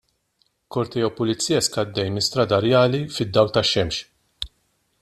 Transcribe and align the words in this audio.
Korteo 0.75 1.09
pulizjesk 1.19 1.77
għaddej 1.83 2.09
minn 2.15 2.25
Strada 2.29 2.61
Rjali 2.65 3.03
fid-dawl 3.19 3.53
tax-xemx. 3.59 4.05